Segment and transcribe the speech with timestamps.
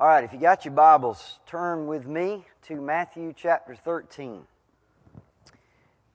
[0.00, 4.44] All right, if you got your Bibles, turn with me to Matthew chapter 13.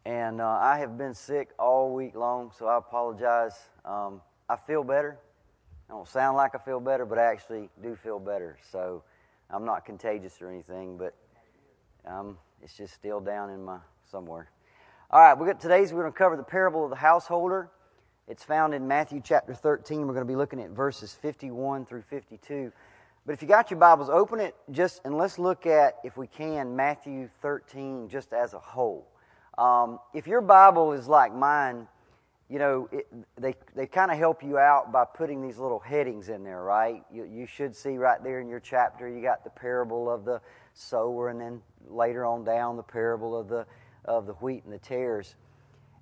[0.05, 3.53] And uh, I have been sick all week long, so I apologize.
[3.85, 5.19] Um, I feel better.
[5.87, 8.57] I don't sound like I feel better, but I actually do feel better.
[8.71, 9.03] So
[9.51, 11.13] I'm not contagious or anything, but
[12.07, 13.77] um, it's just still down in my
[14.09, 14.49] somewhere.
[15.11, 17.69] All right, we got today's we're going to cover the parable of the householder.
[18.27, 20.07] It's found in Matthew chapter 13.
[20.07, 22.71] We're going to be looking at verses 51 through 52.
[23.25, 26.27] But if you got your Bibles, open it just and let's look at, if we
[26.27, 29.07] can, Matthew 13 just as a whole.
[29.57, 31.87] Um, if your Bible is like mine,
[32.49, 36.29] you know, it, they, they kind of help you out by putting these little headings
[36.29, 37.03] in there, right?
[37.11, 40.39] You, you should see right there in your chapter, you got the parable of the
[40.75, 43.65] sower, and then later on down, the parable of the,
[44.03, 45.35] of the wheat and the tares.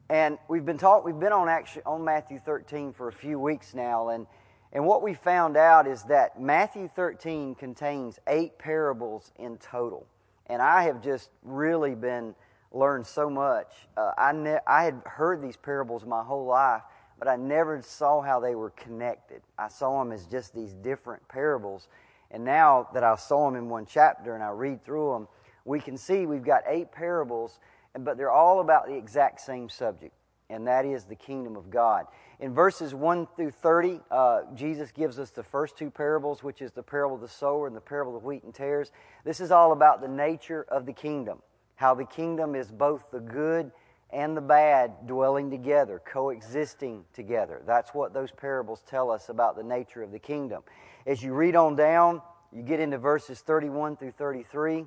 [0.09, 3.73] And we've been taught, we've been on actually on Matthew 13 for a few weeks
[3.73, 4.27] now, and
[4.73, 10.07] and what we found out is that Matthew 13 contains eight parables in total.
[10.47, 12.33] And I have just really been
[12.71, 13.71] learned so much.
[13.95, 16.81] Uh, I, ne- I had heard these parables my whole life,
[17.19, 19.43] but I never saw how they were connected.
[19.59, 21.87] I saw them as just these different parables.
[22.31, 25.27] And now that I saw them in one chapter and I read through them,
[25.65, 27.59] we can see we've got eight parables,
[27.97, 30.13] but they're all about the exact same subject,
[30.53, 32.05] and that is the kingdom of God.
[32.39, 36.71] In verses 1 through 30, uh, Jesus gives us the first two parables, which is
[36.71, 38.91] the parable of the sower and the parable of wheat and tares.
[39.23, 41.41] This is all about the nature of the kingdom,
[41.75, 43.71] how the kingdom is both the good
[44.11, 47.63] and the bad dwelling together, coexisting together.
[47.65, 50.61] That's what those parables tell us about the nature of the kingdom.
[51.07, 54.85] As you read on down, you get into verses 31 through 33.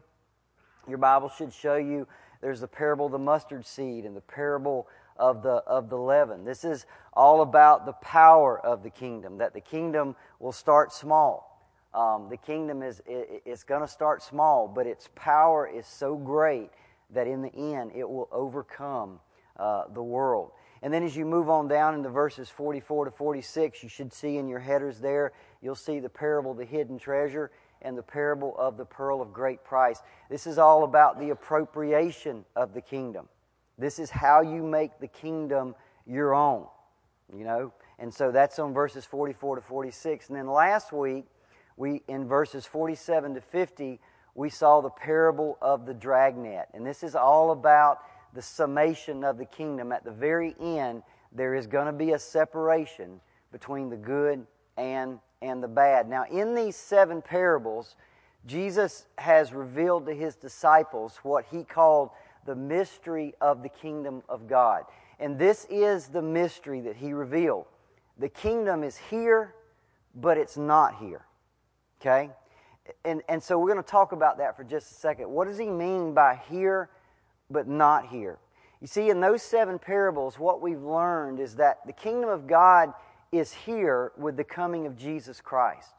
[0.88, 2.06] Your Bible should show you
[2.40, 4.86] there's the parable of the mustard seed and the parable
[5.18, 6.44] of the, of the leaven.
[6.44, 11.52] This is all about the power of the kingdom, that the kingdom will start small.
[11.94, 16.14] Um, the kingdom is it, it's going to start small, but its power is so
[16.16, 16.70] great
[17.10, 19.20] that in the end it will overcome
[19.58, 20.50] uh, the world.
[20.82, 24.36] And then as you move on down into verses 44 to 46, you should see
[24.36, 25.32] in your headers there,
[25.62, 27.50] you'll see the parable of the hidden treasure
[27.82, 30.02] and the parable of the pearl of great price.
[30.28, 33.28] This is all about the appropriation of the kingdom.
[33.78, 35.74] This is how you make the kingdom
[36.06, 36.66] your own,
[37.34, 37.72] you know?
[37.98, 40.28] And so that's on verses 44 to 46.
[40.28, 41.24] And then last week,
[41.76, 44.00] we in verses 47 to 50,
[44.34, 46.68] we saw the parable of the dragnet.
[46.74, 48.00] And this is all about
[48.34, 49.92] the summation of the kingdom.
[49.92, 53.20] At the very end, there is going to be a separation
[53.52, 56.08] between the good and, and the bad.
[56.08, 57.96] Now, in these seven parables,
[58.46, 62.10] Jesus has revealed to his disciples what he called
[62.46, 64.84] the mystery of the kingdom of God.
[65.18, 67.66] And this is the mystery that he revealed.
[68.18, 69.54] The kingdom is here,
[70.14, 71.26] but it's not here.
[72.00, 72.30] Okay?
[73.04, 75.28] And, and so we're going to talk about that for just a second.
[75.28, 76.88] What does he mean by here,
[77.50, 78.38] but not here?
[78.80, 82.92] You see, in those seven parables, what we've learned is that the kingdom of God
[83.32, 85.90] is here with the coming of Jesus Christ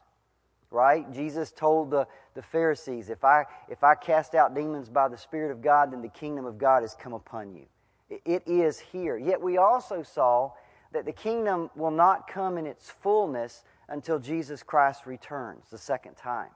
[0.70, 1.10] right?
[1.12, 5.50] Jesus told the, the Pharisees, if I, if I cast out demons by the Spirit
[5.50, 7.64] of God, then the kingdom of God has come upon you.
[8.10, 9.16] It, it is here.
[9.16, 10.52] Yet we also saw
[10.92, 16.16] that the kingdom will not come in its fullness until Jesus Christ returns the second
[16.16, 16.50] time.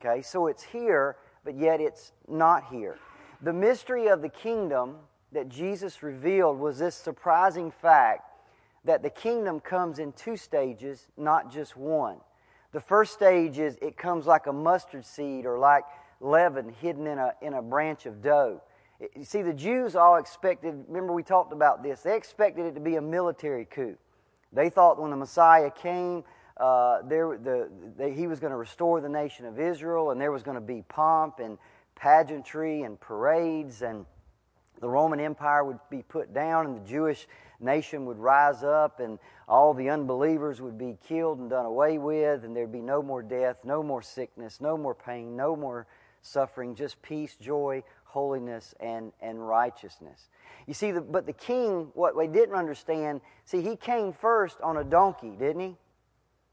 [0.00, 2.98] Okay, so it's here, but yet it's not here.
[3.42, 4.96] The mystery of the kingdom
[5.32, 8.32] that Jesus revealed was this surprising fact
[8.84, 12.18] that the kingdom comes in two stages, not just one.
[12.72, 15.84] The first stage is it comes like a mustard seed or like
[16.20, 18.60] leaven hidden in a, in a branch of dough.
[19.16, 22.80] You see, the Jews all expected, remember we talked about this, they expected it to
[22.80, 23.96] be a military coup.
[24.52, 26.24] They thought when the Messiah came,
[26.56, 30.32] uh, there, the, the, he was going to restore the nation of Israel, and there
[30.32, 31.56] was going to be pomp and
[31.94, 34.04] pageantry and parades, and
[34.80, 37.28] the Roman Empire would be put down, and the Jewish
[37.60, 42.44] nation would rise up, and all the unbelievers would be killed and done away with,
[42.44, 45.86] and there'd be no more death, no more sickness, no more pain, no more
[46.22, 50.28] suffering, just peace, joy, holiness, and, and righteousness.
[50.66, 54.76] You see, the, but the king, what they didn't understand, see, he came first on
[54.76, 55.76] a donkey, didn't he?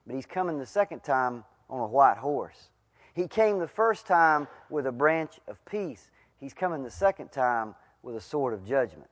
[0.07, 2.69] But he's coming the second time on a white horse.
[3.13, 6.11] He came the first time with a branch of peace.
[6.39, 9.09] He's coming the second time with a sword of judgment.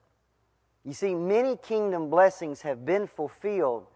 [0.85, 3.87] You see, many kingdom blessings have been fulfilled,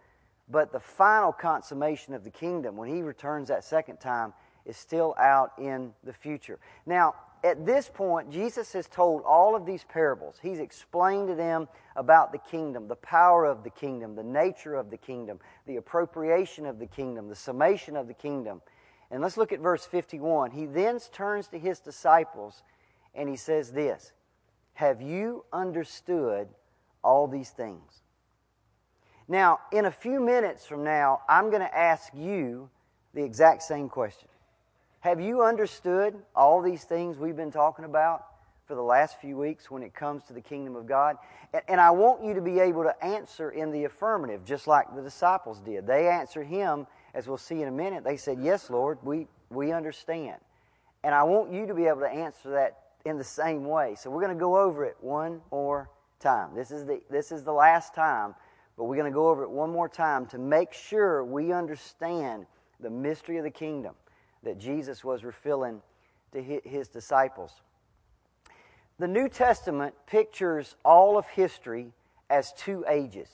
[0.48, 4.32] but the final consummation of the kingdom, when he returns that second time,
[4.64, 6.58] is still out in the future.
[6.86, 7.14] Now,
[7.44, 10.38] at this point, Jesus has told all of these parables.
[10.42, 14.90] He's explained to them about the kingdom, the power of the kingdom, the nature of
[14.90, 18.60] the kingdom, the appropriation of the kingdom, the summation of the kingdom.
[19.10, 20.50] And let's look at verse 51.
[20.50, 22.62] He then turns to his disciples
[23.14, 24.12] and he says this
[24.74, 26.48] Have you understood
[27.02, 28.02] all these things?
[29.28, 32.70] Now, in a few minutes from now, I'm going to ask you
[33.14, 34.28] the exact same question.
[35.00, 38.24] Have you understood all these things we've been talking about
[38.66, 41.16] for the last few weeks when it comes to the kingdom of God?
[41.68, 45.02] And, I want you to be able to answer in the affirmative, just like the
[45.02, 45.86] disciples did.
[45.86, 48.04] They answered him, as we'll see in a minute.
[48.04, 50.36] They said, Yes, Lord, we, we understand.
[51.04, 53.94] And I want you to be able to answer that in the same way.
[53.94, 56.54] So we're going to go over it one more time.
[56.54, 58.34] This is the, this is the last time,
[58.76, 62.46] but we're going to go over it one more time to make sure we understand
[62.80, 63.94] the mystery of the kingdom
[64.42, 65.82] that Jesus was revealing
[66.32, 67.52] to his disciples.
[68.98, 71.92] The New Testament pictures all of history
[72.30, 73.28] as two ages,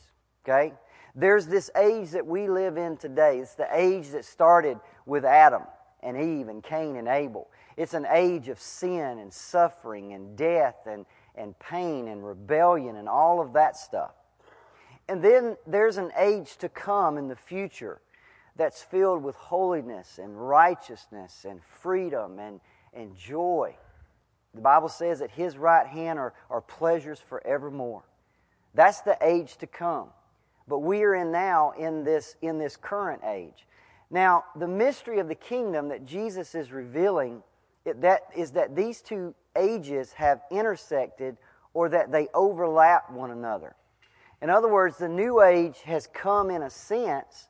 [0.44, 0.75] okay?
[1.14, 3.38] There's this age that we live in today.
[3.38, 5.62] It's the age that started with Adam
[6.02, 7.48] and Eve and Cain and Abel.
[7.76, 13.08] It's an age of sin and suffering and death and, and pain and rebellion and
[13.08, 14.12] all of that stuff.
[15.08, 18.00] And then there's an age to come in the future
[18.56, 22.60] that's filled with holiness and righteousness and freedom and,
[22.92, 23.76] and joy.
[24.54, 28.04] The Bible says that His right hand are, are pleasures forevermore.
[28.75, 30.08] That's the age to come.
[30.66, 33.66] But we are in now in this, in this current age.
[34.10, 37.42] Now, the mystery of the kingdom that Jesus is revealing
[37.84, 41.37] it, that is that these two ages have intersected
[41.73, 43.75] or that they overlap one another.
[44.43, 47.49] In other words, the new age has come in a sense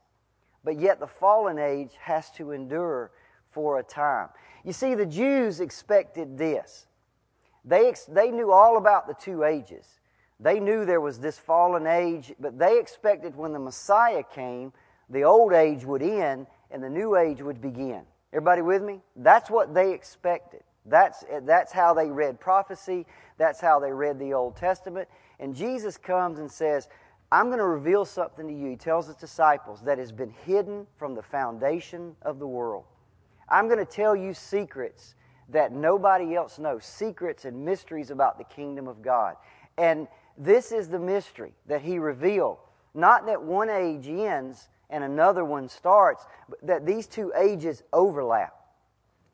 [0.64, 3.12] but yet the fallen age has to endure
[3.50, 4.30] for a time.
[4.64, 6.86] You see, the Jews expected this.
[7.64, 10.00] They, ex- they knew all about the two ages.
[10.40, 14.72] They knew there was this fallen age, but they expected when the Messiah came,
[15.10, 18.02] the old age would end and the new age would begin.
[18.32, 19.00] Everybody with me?
[19.14, 20.62] That's what they expected.
[20.86, 23.06] That's, that's how they read prophecy.
[23.38, 25.08] That's how they read the Old Testament.
[25.40, 26.88] And Jesus comes and says,
[27.32, 30.86] I'm going to reveal something to you, he tells his disciples, that has been hidden
[30.96, 32.84] from the foundation of the world.
[33.48, 35.14] I'm going to tell you secrets
[35.48, 39.36] that nobody else knows, secrets and mysteries about the kingdom of God.
[39.76, 40.06] And
[40.38, 42.58] this is the mystery that he revealed.
[42.94, 48.54] Not that one age ends and another one starts, but that these two ages overlap.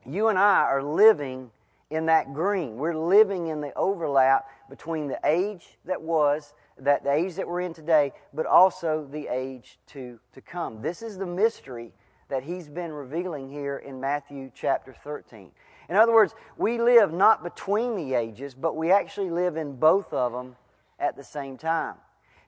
[0.06, 1.50] You and I are living
[1.90, 2.76] in that green.
[2.76, 7.60] We're living in the overlap between the age that was that the age that we're
[7.60, 10.82] in today, but also the age to, to come.
[10.82, 11.92] This is the mystery
[12.28, 15.50] that he's been revealing here in Matthew chapter 13.
[15.88, 20.12] In other words, we live not between the ages, but we actually live in both
[20.12, 20.56] of them
[20.98, 21.96] at the same time.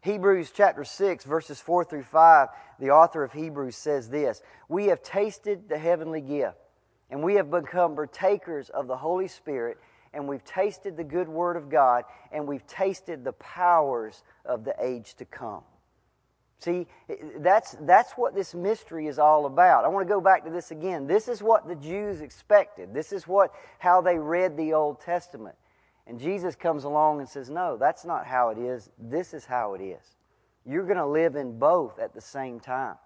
[0.03, 2.49] Hebrews chapter 6, verses 4 through 5,
[2.81, 6.57] the author of Hebrews says this We have tasted the heavenly gift,
[7.13, 9.79] and we have become partakers of the Holy Spirit
[10.15, 14.75] and we've tasted the good word of God, and we've tasted the powers of the
[14.79, 15.63] age to come.
[16.59, 16.87] See,
[17.39, 19.85] that's, that's what this mystery is all about.
[19.85, 21.07] I want to go back to this again.
[21.07, 22.95] This is what the Jews expected.
[22.95, 25.57] This is what, how they read the Old Testament.
[26.07, 28.91] And Jesus comes along and says, No, that's not how it is.
[28.99, 30.05] This is how it is.
[30.65, 32.97] You're going to live in both at the same time.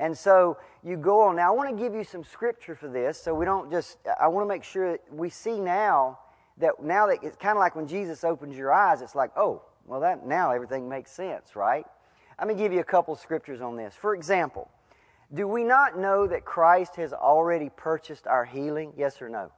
[0.00, 1.36] And so you go on.
[1.36, 4.28] Now, I want to give you some scripture for this so we don't just, I
[4.28, 6.18] want to make sure we see now
[6.56, 9.62] that now that it's kind of like when Jesus opens your eyes, it's like, oh,
[9.86, 11.84] well, that now everything makes sense, right?
[12.38, 13.94] Let me give you a couple scriptures on this.
[13.94, 14.70] For example,
[15.34, 18.94] do we not know that Christ has already purchased our healing?
[18.96, 19.52] Yes or no?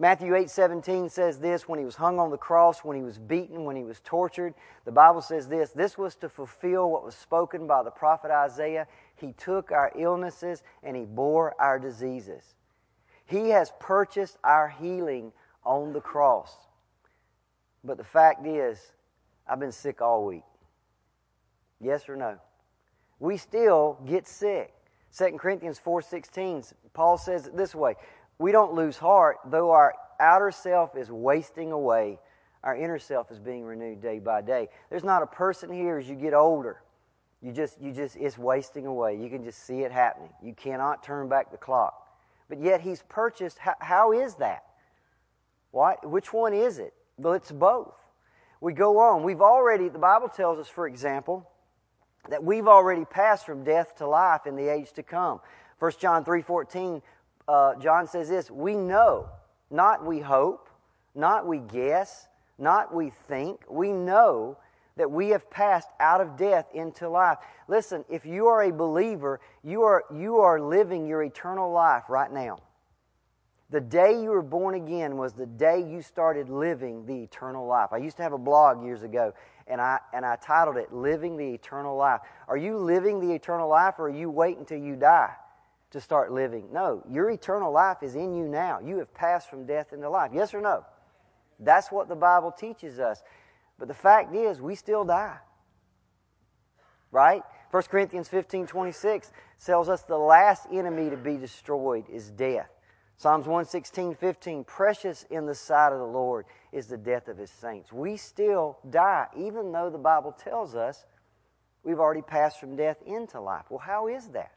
[0.00, 3.18] Matthew 8 17 says this when he was hung on the cross, when he was
[3.18, 4.54] beaten, when he was tortured.
[4.84, 8.86] The Bible says this this was to fulfill what was spoken by the prophet Isaiah.
[9.16, 12.54] He took our illnesses and he bore our diseases.
[13.26, 15.32] He has purchased our healing
[15.64, 16.54] on the cross.
[17.82, 18.92] But the fact is,
[19.48, 20.44] I've been sick all week.
[21.80, 22.38] Yes or no?
[23.18, 24.72] We still get sick.
[25.16, 27.96] 2 Corinthians 4:16 Paul says it this way,
[28.38, 32.18] we don't lose heart though our outer self is wasting away,
[32.62, 34.68] our inner self is being renewed day by day.
[34.90, 36.82] There's not a person here as you get older.
[37.40, 39.16] You just you just it's wasting away.
[39.16, 40.30] You can just see it happening.
[40.42, 42.08] You cannot turn back the clock.
[42.48, 44.64] But yet he's purchased how, how is that?
[45.70, 46.08] What?
[46.08, 46.94] Which one is it?
[47.18, 47.94] Well, it's both.
[48.60, 49.22] We go on.
[49.22, 51.48] We've already, the Bible tells us, for example,
[52.28, 55.40] that we've already passed from death to life in the age to come.
[55.78, 57.02] 1 John 3.14,
[57.48, 59.28] uh, John says this, We know,
[59.70, 60.68] not we hope,
[61.14, 62.28] not we guess,
[62.58, 64.58] not we think, we know
[64.96, 67.38] that we have passed out of death into life.
[67.68, 72.32] Listen, if you are a believer, you are, you are living your eternal life right
[72.32, 72.58] now.
[73.70, 77.90] The day you were born again was the day you started living the eternal life.
[77.92, 79.34] I used to have a blog years ago,
[79.66, 82.22] and I, and I titled it Living the Eternal Life.
[82.48, 85.34] Are you living the eternal life, or are you waiting until you die
[85.90, 86.68] to start living?
[86.72, 88.80] No, your eternal life is in you now.
[88.80, 90.30] You have passed from death into life.
[90.34, 90.84] Yes or no?
[91.60, 93.22] That's what the Bible teaches us.
[93.78, 95.38] But the fact is, we still die.
[97.10, 97.42] Right?
[97.70, 99.30] 1 Corinthians 15 26
[99.64, 102.70] tells us the last enemy to be destroyed is death.
[103.16, 107.50] Psalms 116 15 Precious in the sight of the Lord is the death of his
[107.50, 107.92] saints.
[107.92, 111.04] We still die, even though the Bible tells us
[111.82, 113.64] we've already passed from death into life.
[113.70, 114.52] Well, how is that?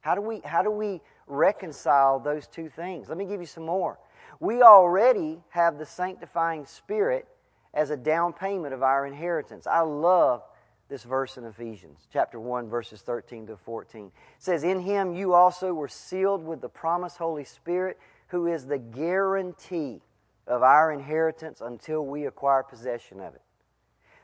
[0.00, 3.08] How do we, how do we reconcile those two things?
[3.08, 3.98] Let me give you some more.
[4.38, 7.26] We already have the sanctifying Spirit
[7.74, 9.66] as a down payment of our inheritance.
[9.66, 10.42] I love
[10.88, 14.06] this verse in Ephesians, chapter 1, verses 13 to 14.
[14.06, 18.66] It says, In him you also were sealed with the promised Holy Spirit, who is
[18.66, 20.00] the guarantee
[20.46, 23.42] of our inheritance until we acquire possession of it.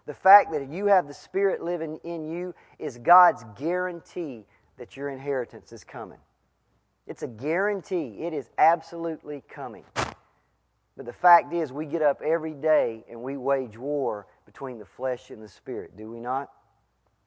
[0.07, 4.45] The fact that you have the Spirit living in you is God's guarantee
[4.79, 6.19] that your inheritance is coming.
[7.07, 8.19] It's a guarantee.
[8.21, 9.85] It is absolutely coming.
[10.97, 14.87] But the fact is, we get up every day and we wage war between the
[14.87, 16.51] flesh and the spirit, do we not?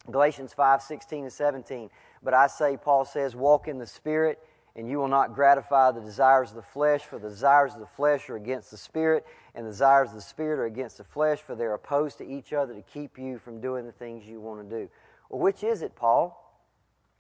[0.10, 1.90] Galatians 5 16 and 17.
[2.24, 4.40] But I say, Paul says, walk in the spirit,
[4.76, 7.86] and you will not gratify the desires of the flesh, for the desires of the
[7.86, 11.40] flesh are against the spirit, and the desires of the spirit are against the flesh,
[11.40, 14.68] for they're opposed to each other to keep you from doing the things you want
[14.68, 14.90] to do.
[15.30, 16.49] Well, which is it, Paul?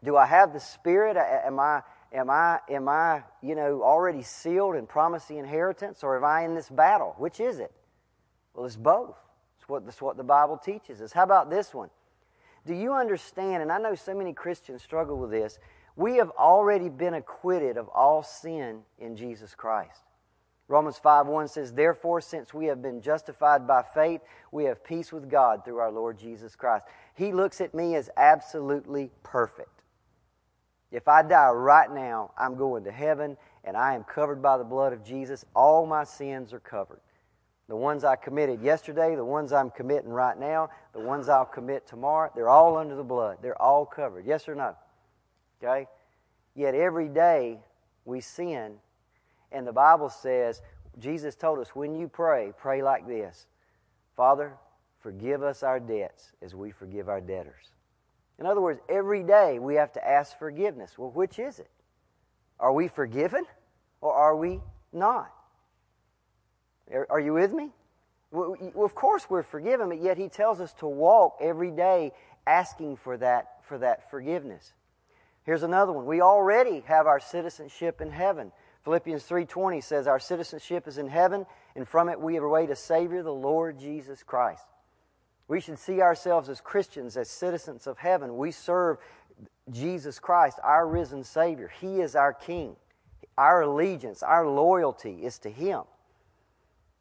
[0.04, 1.18] Do I have the spirit?
[1.18, 6.18] Am I am I, am I, you know, already sealed and promised the inheritance, or
[6.18, 7.16] am I in this battle?
[7.18, 7.72] Which is it?
[8.54, 9.16] Well, it's both.
[9.60, 11.12] It's what, that's what the Bible teaches us.
[11.12, 11.90] How about this one?
[12.66, 15.60] Do you understand, and I know so many Christians struggle with this,
[15.96, 20.02] we have already been acquitted of all sin in Jesus Christ.
[20.68, 25.12] Romans 5 1 says, Therefore, since we have been justified by faith, we have peace
[25.12, 26.86] with God through our Lord Jesus Christ.
[27.16, 29.79] He looks at me as absolutely perfect.
[30.92, 34.64] If I die right now, I'm going to heaven and I am covered by the
[34.64, 35.46] blood of Jesus.
[35.56, 37.02] All my sins are covered.
[37.68, 41.86] The ones I committed yesterday, the ones I'm committing right now, the ones I'll commit
[41.86, 43.38] tomorrow, they're all under the blood.
[43.44, 44.26] They're all covered.
[44.26, 44.76] Yes or no?
[45.62, 45.88] Okay?
[46.56, 47.60] Yet every day
[48.06, 48.74] we sin,
[49.52, 50.64] and the Bible says,
[50.98, 53.46] Jesus told us, when you pray, pray like this
[54.18, 54.54] Father,
[55.00, 57.74] forgive us our debts as we forgive our debtors.
[58.40, 60.98] In other words, every day we have to ask forgiveness.
[60.98, 61.70] Well, which is it?
[62.60, 63.44] Are we forgiven
[64.02, 64.62] or are we
[64.94, 65.30] not?
[67.10, 67.72] Are you with me?
[68.32, 72.12] Well, of course we're forgiven, but yet he tells us to walk every day
[72.48, 74.74] asking for that, for that forgiveness.
[75.44, 76.06] Here's another one.
[76.06, 78.52] We already have our citizenship in heaven.
[78.84, 83.22] Philippians 3:20 says our citizenship is in heaven and from it we await a savior
[83.22, 84.66] the Lord Jesus Christ.
[85.50, 88.38] We should see ourselves as Christians, as citizens of heaven.
[88.38, 89.00] We serve
[89.72, 91.72] Jesus Christ, our risen Savior.
[91.82, 92.76] He is our King.
[93.38, 95.82] Our allegiance, our loyalty is to Him.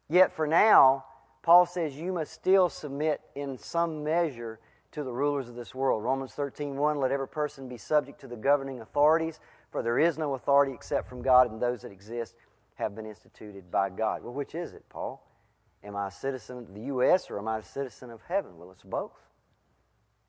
[0.09, 1.05] Yet for now,
[1.43, 4.59] Paul says you must still submit in some measure
[4.93, 6.03] to the rulers of this world.
[6.03, 9.39] Romans 13, 1, let every person be subject to the governing authorities,
[9.71, 12.35] for there is no authority except from God, and those that exist
[12.75, 14.23] have been instituted by God.
[14.23, 15.28] Well, which is it, Paul?
[15.83, 17.29] Am I a citizen of the U.S.
[17.29, 18.57] or am I a citizen of heaven?
[18.57, 19.13] Well, it's both.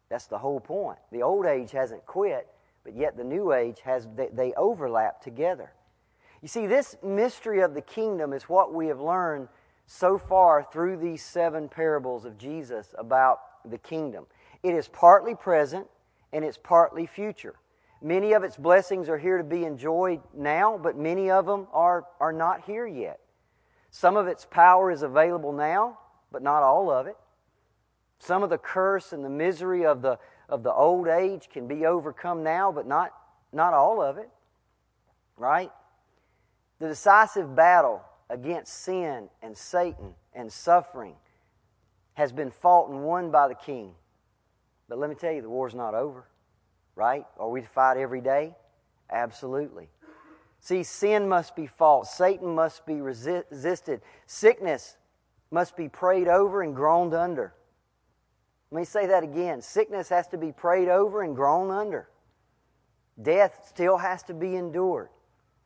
[0.09, 0.99] That's the whole point.
[1.13, 2.49] The old age hasn't quit,
[2.85, 5.73] but yet the new age has, they, they overlap together.
[6.43, 9.49] You see, this mystery of the kingdom is what we have learned
[9.87, 14.27] so far through these seven parables of Jesus about the kingdom.
[14.63, 15.87] It is partly present
[16.33, 17.57] and it's partly future.
[18.03, 22.07] Many of its blessings are here to be enjoyed now, but many of them are,
[22.19, 23.21] are not here yet.
[23.91, 25.99] Some of its power is available now,
[26.31, 27.17] but not all of it.
[28.19, 30.19] Some of the curse and the misery of the,
[30.49, 33.13] of the old age can be overcome now, but not,
[33.53, 34.29] not all of it.
[35.37, 35.73] Right?
[36.79, 41.15] The decisive battle against sin and Satan and suffering
[42.15, 43.95] has been fought and won by the king.
[44.89, 46.25] But let me tell you, the war's not over.
[46.95, 47.25] Right?
[47.39, 48.55] Are we to fight every day?
[49.11, 49.89] Absolutely.
[50.61, 54.97] See, sin must be fought, Satan must be resisted, sickness
[55.51, 57.55] must be prayed over and groaned under.
[58.71, 59.63] Let me say that again.
[59.63, 62.09] Sickness has to be prayed over and groaned under.
[63.21, 65.09] Death still has to be endured.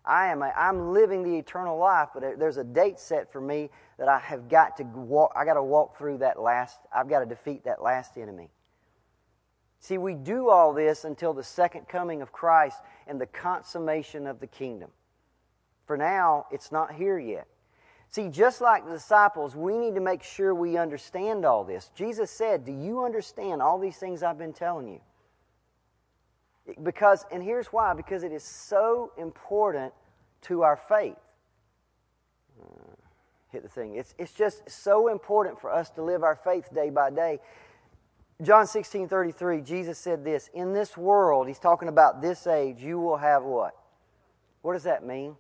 [0.07, 3.71] I am a, I'm living the eternal life, but there's a date set for me
[3.99, 5.33] that I have got to walk.
[5.35, 6.79] I got to walk through that last.
[6.95, 8.51] I've got to defeat that last enemy.
[9.85, 14.41] See, we do all this until the second coming of Christ and the consummation of
[14.41, 14.89] the kingdom.
[15.85, 17.47] For now, it's not here yet.
[18.09, 21.91] See, just like the disciples, we need to make sure we understand all this.
[21.95, 25.01] Jesus said, Do you understand all these things I've been telling you?
[26.83, 29.93] Because, and here's why because it is so important
[30.45, 31.19] to our faith.
[32.59, 32.95] Uh,
[33.53, 33.97] hit the thing.
[33.97, 37.39] It's, it's just so important for us to live our faith day by day.
[38.45, 42.99] John 16 33, Jesus said this In this world, he's talking about this age, you
[42.99, 43.75] will have what?
[44.63, 45.37] What does that mean?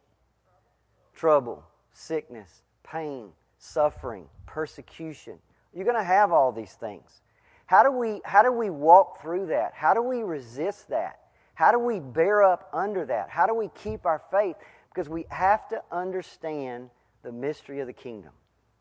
[1.14, 5.38] Trouble, sickness, pain, suffering, persecution.
[5.72, 7.22] You're going to have all these things.
[7.66, 9.72] How do we how do we walk through that?
[9.74, 11.20] How do we resist that?
[11.54, 13.30] How do we bear up under that?
[13.30, 14.56] How do we keep our faith?
[14.92, 16.90] Because we have to understand
[17.22, 18.32] the mystery of the kingdom.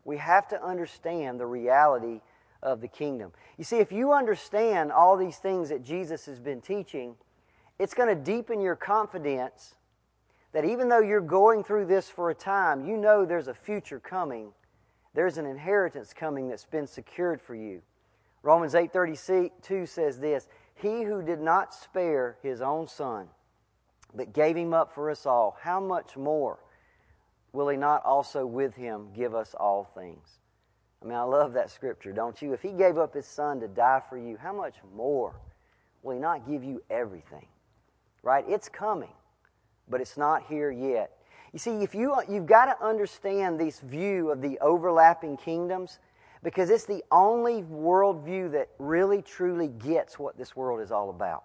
[0.04, 2.20] We have to understand the reality
[2.64, 3.32] of the kingdom.
[3.56, 7.14] You see, if you understand all these things that Jesus has been teaching,
[7.78, 9.76] it's going to deepen your confidence
[10.52, 14.00] that even though you're going through this for a time, you know there's a future
[14.00, 14.52] coming.
[15.12, 17.82] There's an inheritance coming that's been secured for you.
[18.42, 23.30] Romans 8:32 says this, "He who did not spare his own son,
[24.14, 26.58] but gave him up for us all, how much more
[27.52, 30.40] will he not also with him give us all things?"
[31.04, 32.54] I mean, I love that scripture, don't you?
[32.54, 35.34] If he gave up his son to die for you, how much more
[36.02, 37.46] will he not give you everything?
[38.22, 38.44] Right?
[38.48, 39.12] It's coming,
[39.86, 41.18] but it's not here yet.
[41.52, 45.98] You see, if you you've got to understand this view of the overlapping kingdoms,
[46.42, 51.44] because it's the only worldview that really truly gets what this world is all about.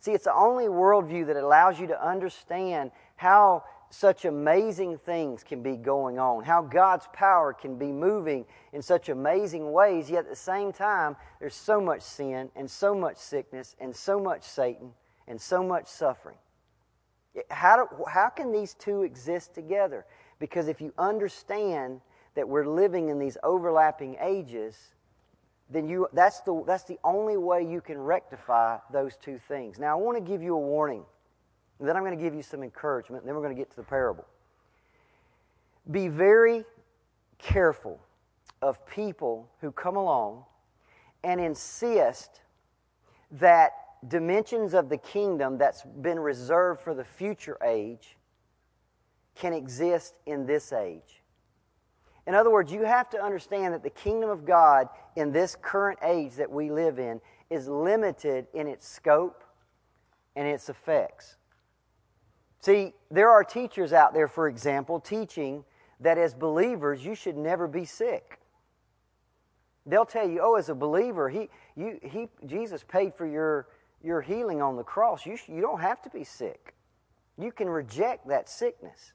[0.00, 5.62] See, it's the only worldview that allows you to understand how such amazing things can
[5.62, 10.30] be going on, how God's power can be moving in such amazing ways, yet at
[10.30, 14.92] the same time, there's so much sin and so much sickness and so much Satan
[15.28, 16.36] and so much suffering.
[17.50, 20.04] How, do, how can these two exist together?
[20.38, 22.00] Because if you understand
[22.34, 24.76] that we're living in these overlapping ages,
[25.70, 29.78] then you, that's, the, that's the only way you can rectify those two things.
[29.78, 31.04] Now, I want to give you a warning.
[31.78, 33.70] And then I'm going to give you some encouragement, and then we're going to get
[33.70, 34.26] to the parable.
[35.90, 36.64] Be very
[37.38, 38.00] careful
[38.62, 40.44] of people who come along
[41.22, 42.40] and insist
[43.32, 43.72] that
[44.08, 48.16] dimensions of the kingdom that's been reserved for the future age
[49.34, 51.22] can exist in this age.
[52.26, 55.98] In other words, you have to understand that the kingdom of God in this current
[56.02, 59.44] age that we live in is limited in its scope
[60.36, 61.36] and its effects.
[62.64, 65.66] See, there are teachers out there, for example, teaching
[66.00, 68.40] that as believers you should never be sick.
[69.84, 73.68] They'll tell you, oh, as a believer, he, you, he, Jesus paid for your,
[74.02, 75.26] your healing on the cross.
[75.26, 76.74] You, you don't have to be sick.
[77.36, 79.12] You can reject that sickness.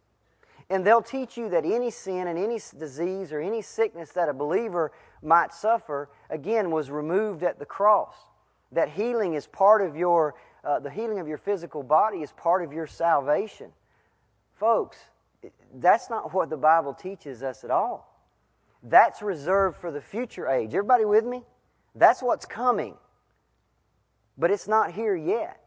[0.70, 4.34] And they'll teach you that any sin and any disease or any sickness that a
[4.34, 4.92] believer
[5.24, 8.14] might suffer, again, was removed at the cross.
[8.72, 12.64] That healing is part of your, uh, the healing of your physical body is part
[12.64, 13.72] of your salvation.
[14.54, 14.98] Folks,
[15.76, 18.10] that's not what the Bible teaches us at all.
[18.84, 20.70] That's reserved for the future age.
[20.70, 21.44] Everybody with me?
[21.96, 22.96] That's what's coming.
[24.38, 25.60] But it's not here yet.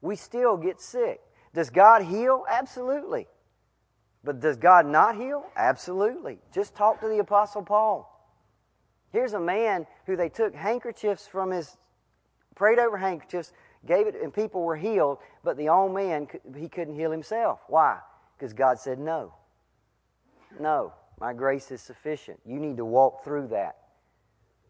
[0.00, 1.20] We still get sick.
[1.54, 2.44] Does God heal?
[2.48, 3.26] Absolutely.
[4.24, 5.44] But does God not heal?
[5.56, 6.38] Absolutely.
[6.52, 8.12] Just talk to the Apostle Paul.
[9.12, 11.76] Here's a man who they took handkerchiefs from his,
[12.56, 13.52] prayed over handkerchiefs,
[13.86, 17.60] gave it, and people were healed, but the old man, he couldn't heal himself.
[17.68, 17.98] Why?
[18.36, 19.34] Because God said no.
[20.60, 22.40] No, my grace is sufficient.
[22.44, 23.76] You need to walk through that.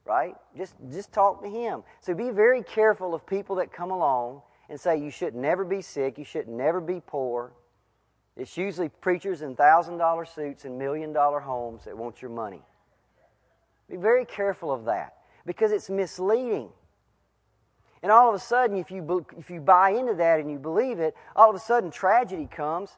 [0.05, 0.37] Right?
[0.57, 1.83] Just, just talk to him.
[2.01, 5.83] So be very careful of people that come along and say you should never be
[5.83, 7.53] sick, you should never be poor.
[8.37, 12.63] It's usually preachers in $1,000 suits and million dollar homes that want your money.
[13.89, 15.15] Be very careful of that
[15.47, 16.69] because it's misleading.
[18.03, 21.01] And all of a sudden, if you, if you buy into that and you believe
[21.01, 22.91] it, all of a sudden tragedy comes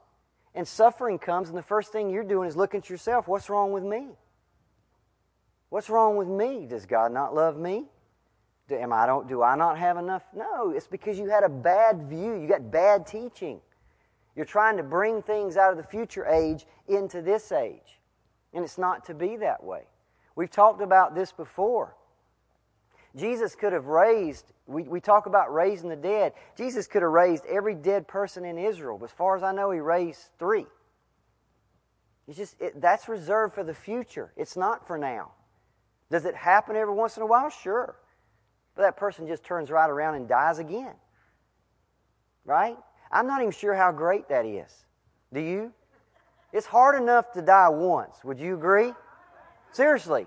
[0.55, 3.73] and suffering comes, and the first thing you're doing is looking at yourself what's wrong
[3.73, 4.09] with me?
[5.71, 6.67] What's wrong with me?
[6.67, 7.85] Does God not love me?
[8.69, 10.23] Do, am I don't, do I not have enough?
[10.35, 12.35] No, it's because you had a bad view.
[12.35, 13.61] You got bad teaching.
[14.35, 17.99] You're trying to bring things out of the future age into this age.
[18.53, 19.83] And it's not to be that way.
[20.37, 21.97] We've talked about this before.
[23.17, 26.33] Jesus could have raised, we, we talk about raising the dead.
[26.57, 28.99] Jesus could have raised every dead person in Israel.
[28.99, 30.67] But as far as I know, he raised three.
[32.27, 34.33] It's just, it, that's reserved for the future.
[34.37, 35.33] It's not for now.
[36.11, 37.49] Does it happen every once in a while?
[37.49, 37.97] Sure.
[38.75, 40.95] But that person just turns right around and dies again.
[42.45, 42.77] Right?
[43.11, 44.73] I'm not even sure how great that is.
[45.33, 45.73] Do you?
[46.53, 48.23] It's hard enough to die once.
[48.25, 48.93] Would you agree?
[49.73, 50.27] Seriously.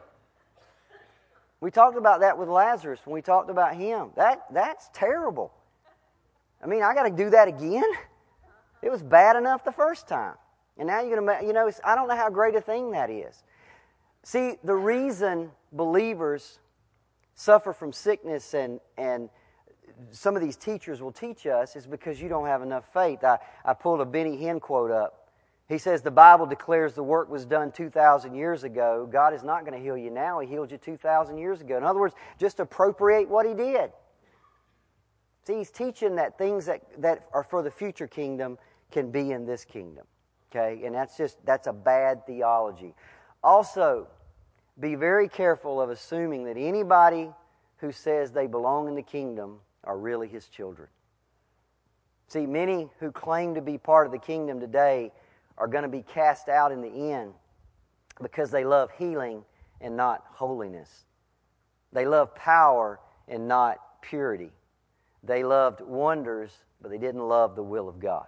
[1.62, 4.10] We talked about that with Lazarus when we talked about him.
[4.16, 5.54] That, that's terrible.
[6.62, 7.90] I mean, I got to do that again?
[8.82, 10.34] It was bad enough the first time.
[10.78, 13.12] And now you're going to, you know, I don't know how great a thing that
[13.12, 13.44] is.
[14.24, 16.60] See, the reason believers
[17.36, 19.30] suffer from sickness and, and
[20.10, 23.24] some of these teachers will teach us is because you don't have enough faith.
[23.24, 25.21] I, I pulled a Benny Hinn quote up.
[25.72, 29.08] He says the Bible declares the work was done 2,000 years ago.
[29.10, 30.40] God is not going to heal you now.
[30.40, 31.78] He healed you 2,000 years ago.
[31.78, 33.90] In other words, just appropriate what He did.
[35.48, 38.58] See, He's teaching that things that, that are for the future kingdom
[38.92, 40.06] can be in this kingdom.
[40.52, 40.84] Okay?
[40.86, 42.94] And that's just, that's a bad theology.
[43.42, 44.08] Also,
[44.78, 47.30] be very careful of assuming that anybody
[47.78, 50.90] who says they belong in the kingdom are really His children.
[52.28, 55.14] See, many who claim to be part of the kingdom today
[55.62, 57.34] are going to be cast out in the end
[58.20, 59.46] because they love healing
[59.80, 61.06] and not holiness.
[61.94, 64.52] They love power and not purity.
[65.24, 68.26] They loved wonders, but they didn't love the will of God.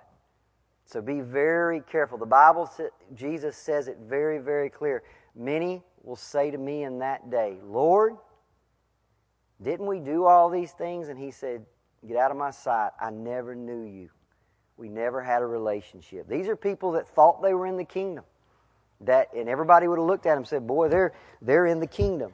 [0.85, 2.19] So be very careful.
[2.19, 2.69] The Bible,
[3.15, 5.01] Jesus says it very, very clear.
[5.35, 8.15] Many will say to me in that day, Lord,
[9.59, 11.09] didn't we do all these things?
[11.09, 11.65] And he said,
[12.07, 12.91] Get out of my sight.
[13.01, 14.09] I never knew you.
[14.83, 16.27] We never had a relationship.
[16.27, 18.25] These are people that thought they were in the kingdom.
[18.99, 21.87] That and everybody would have looked at them and said, "Boy, they're they're in the
[21.87, 22.33] kingdom."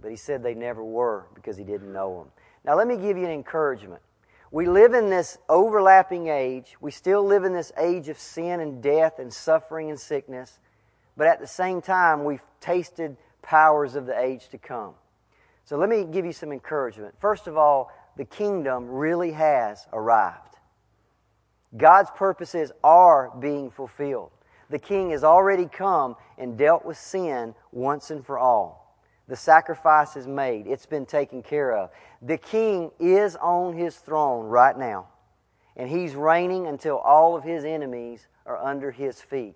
[0.00, 2.32] But he said they never were because he didn't know them.
[2.64, 4.00] Now let me give you an encouragement.
[4.50, 6.74] We live in this overlapping age.
[6.80, 10.58] We still live in this age of sin and death and suffering and sickness.
[11.18, 14.94] But at the same time, we've tasted powers of the age to come.
[15.66, 17.14] So let me give you some encouragement.
[17.20, 20.51] First of all, the kingdom really has arrived.
[21.76, 24.30] God's purposes are being fulfilled.
[24.70, 28.98] The king has already come and dealt with sin once and for all.
[29.28, 31.90] The sacrifice is made, it's been taken care of.
[32.20, 35.08] The king is on his throne right now,
[35.76, 39.54] and he's reigning until all of his enemies are under his feet.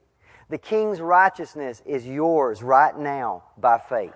[0.49, 4.15] The king's righteousness is yours right now by faith.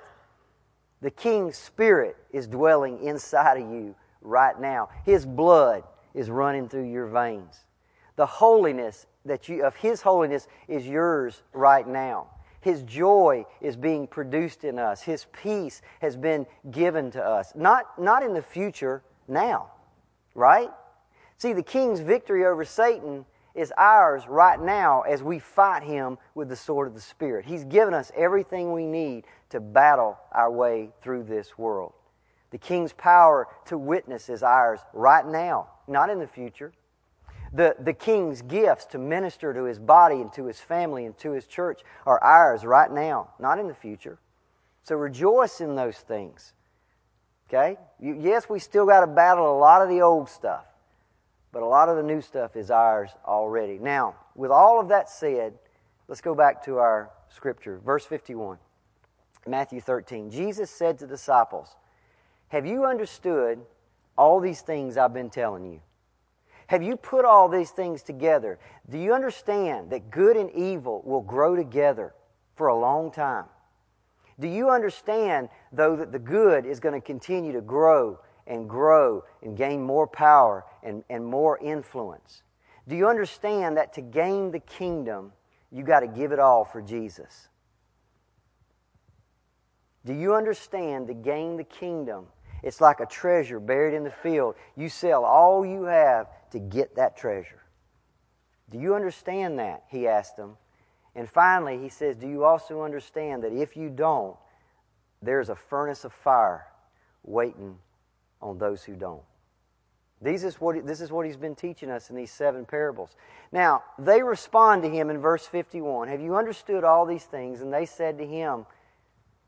[1.02, 4.90] The king's spirit is dwelling inside of you right now.
[5.04, 5.82] His blood
[6.14, 7.58] is running through your veins.
[8.20, 12.26] The holiness that you, of His holiness is yours right now.
[12.60, 15.00] His joy is being produced in us.
[15.00, 17.54] His peace has been given to us.
[17.54, 19.70] Not, not in the future, now.
[20.34, 20.68] Right?
[21.38, 26.50] See, the king's victory over Satan is ours right now as we fight him with
[26.50, 27.46] the sword of the Spirit.
[27.46, 31.94] He's given us everything we need to battle our way through this world.
[32.50, 36.74] The king's power to witness is ours right now, not in the future.
[37.52, 41.32] The, the king's gifts to minister to his body and to his family and to
[41.32, 44.18] his church are ours right now, not in the future.
[44.84, 46.54] So rejoice in those things.
[47.48, 47.76] Okay?
[47.98, 50.64] You, yes, we still got to battle a lot of the old stuff,
[51.52, 53.78] but a lot of the new stuff is ours already.
[53.78, 55.54] Now, with all of that said,
[56.06, 57.80] let's go back to our scripture.
[57.84, 58.58] Verse 51,
[59.48, 60.30] Matthew 13.
[60.30, 61.74] Jesus said to disciples,
[62.48, 63.58] Have you understood
[64.16, 65.80] all these things I've been telling you?
[66.70, 68.60] Have you put all these things together?
[68.88, 72.14] Do you understand that good and evil will grow together
[72.54, 73.46] for a long time?
[74.38, 79.24] Do you understand, though, that the good is going to continue to grow and grow
[79.42, 82.44] and gain more power and, and more influence?
[82.86, 85.32] Do you understand that to gain the kingdom,
[85.72, 87.48] you got to give it all for Jesus?
[90.04, 92.26] Do you understand to gain the kingdom,
[92.62, 94.54] it's like a treasure buried in the field.
[94.76, 97.62] You sell all you have to get that treasure.
[98.70, 99.84] Do you understand that?
[99.88, 100.56] He asked them.
[101.14, 104.36] And finally, he says, Do you also understand that if you don't,
[105.22, 106.66] there's a furnace of fire
[107.24, 107.78] waiting
[108.40, 109.22] on those who don't?
[110.22, 113.16] This is, what, this is what he's been teaching us in these seven parables.
[113.52, 117.62] Now, they respond to him in verse 51 Have you understood all these things?
[117.62, 118.66] And they said to him,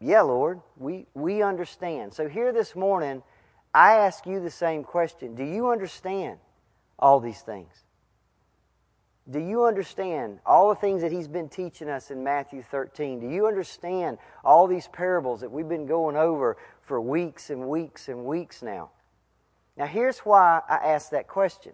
[0.03, 2.12] Yeah, Lord, we, we understand.
[2.12, 3.23] So, here this morning,
[3.73, 6.38] I ask you the same question Do you understand?
[6.99, 7.85] all these things.
[9.29, 13.19] Do you understand all the things that he's been teaching us in Matthew 13?
[13.19, 18.09] Do you understand all these parables that we've been going over for weeks and weeks
[18.09, 18.91] and weeks now.
[19.77, 21.73] Now, here's why I ask that question.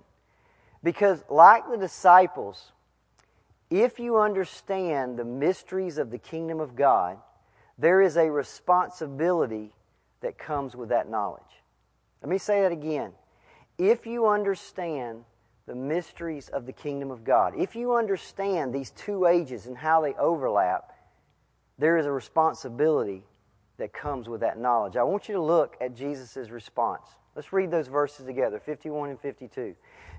[0.83, 2.73] Because, like the disciples,
[3.71, 7.19] if you understand the mysteries of the kingdom of God,
[7.79, 9.73] there is a responsibility
[10.21, 11.43] that comes with that knowledge.
[12.23, 13.13] Let me say that again.
[13.79, 15.25] If you understand
[15.67, 20.01] the mysteries of the kingdom of God, if you understand these two ages and how
[20.01, 20.93] they overlap,
[21.79, 23.23] there is a responsibility
[23.77, 24.97] that comes with that knowledge.
[24.97, 27.07] I want you to look at Jesus' response.
[27.37, 29.77] Let's read those verses together 51 and 52.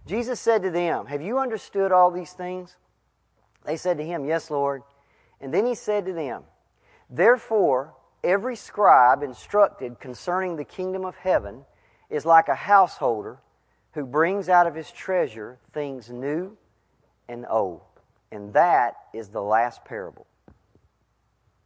[0.08, 2.78] Jesus said to them, Have you understood all these things?
[3.66, 4.84] They said to him, Yes, Lord.
[5.42, 6.44] And then he said to them,
[7.10, 11.66] Therefore, every scribe instructed concerning the kingdom of heaven
[12.10, 13.40] is like a householder
[13.94, 16.56] who brings out of his treasure things new
[17.28, 17.82] and old.
[18.32, 20.28] And that is the last parable.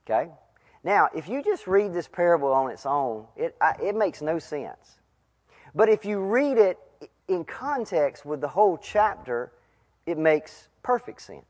[0.06, 0.30] Okay?
[0.84, 5.00] Now, if you just read this parable on its own, it, it makes no sense.
[5.76, 6.78] But if you read it
[7.28, 9.52] in context with the whole chapter,
[10.06, 11.46] it makes perfect sense.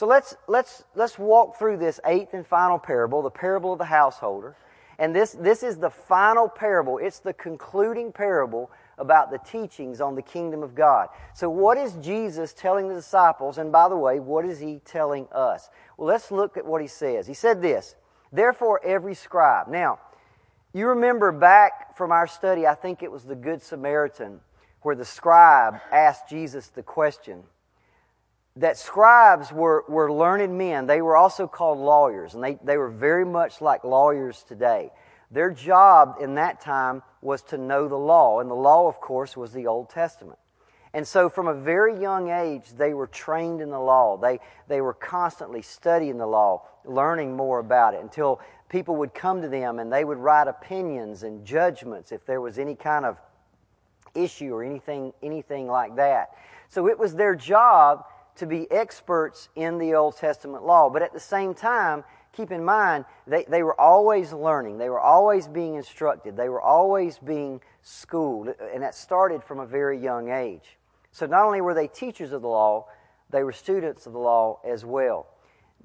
[0.00, 3.84] So let's, let's, let's walk through this eighth and final parable, the parable of the
[3.84, 4.56] householder.
[4.98, 6.96] And this, this is the final parable.
[6.96, 11.08] It's the concluding parable about the teachings on the kingdom of God.
[11.34, 13.58] So, what is Jesus telling the disciples?
[13.58, 15.68] And by the way, what is he telling us?
[15.98, 17.26] Well, let's look at what he says.
[17.26, 17.94] He said this
[18.32, 19.68] Therefore, every scribe.
[19.68, 19.98] Now,
[20.72, 24.40] you remember back from our study, I think it was the Good Samaritan,
[24.80, 27.42] where the scribe asked Jesus the question
[28.56, 30.86] that scribes were, were learned men.
[30.86, 34.90] They were also called lawyers, and they, they were very much like lawyers today.
[35.30, 39.36] Their job in that time was to know the law, and the law, of course,
[39.36, 40.38] was the Old Testament.
[40.92, 44.16] And so, from a very young age, they were trained in the law.
[44.16, 49.40] They, they were constantly studying the law, learning more about it, until people would come
[49.42, 53.18] to them and they would write opinions and judgments if there was any kind of
[54.14, 56.30] issue or anything, anything like that.
[56.68, 58.04] So, it was their job
[58.40, 60.90] to be experts in the Old Testament law.
[60.90, 64.78] But at the same time, keep in mind, they, they were always learning.
[64.78, 66.36] They were always being instructed.
[66.36, 68.48] They were always being schooled.
[68.72, 70.78] And that started from a very young age.
[71.12, 72.86] So not only were they teachers of the law,
[73.28, 75.26] they were students of the law as well.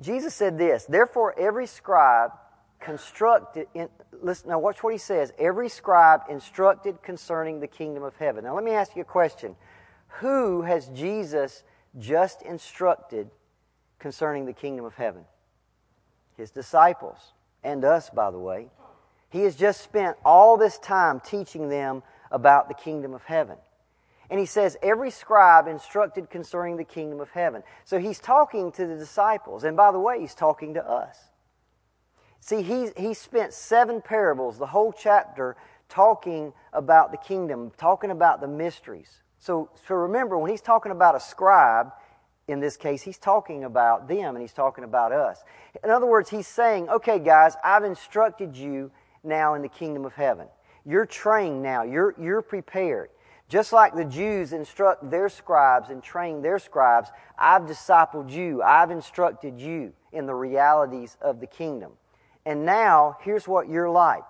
[0.02, 2.32] Jesus said this Therefore, every scribe
[2.80, 3.90] constructed, in,
[4.22, 5.34] listen, now watch what he says.
[5.38, 8.46] Every scribe instructed concerning the kingdom of heaven.
[8.46, 9.56] Now, let me ask you a question.
[10.20, 11.64] Who has Jesus
[12.00, 13.30] just instructed
[14.00, 15.24] concerning the kingdom of heaven.
[16.38, 17.18] His disciples,
[17.64, 18.68] and us, by the way.
[19.30, 23.58] He has just spent all this time teaching them about the kingdom of heaven.
[24.30, 27.64] And he says, every scribe instructed concerning the kingdom of heaven.
[27.84, 29.64] So he's talking to the disciples.
[29.64, 31.18] And by the way, he's talking to us.
[32.40, 35.56] See, he, he spent seven parables, the whole chapter,
[35.90, 39.22] talking about the kingdom, talking about the mysteries.
[39.46, 41.92] So, so remember, when he's talking about a scribe,
[42.48, 45.44] in this case, he's talking about them and he's talking about us.
[45.84, 48.90] In other words, he's saying, okay, guys, I've instructed you
[49.24, 50.48] now in the kingdom of heaven.
[50.84, 53.10] You're trained now, you're, you're prepared.
[53.48, 58.90] Just like the Jews instruct their scribes and train their scribes, I've discipled you, I've
[58.90, 61.92] instructed you in the realities of the kingdom.
[62.48, 64.24] And now, here's what you're like.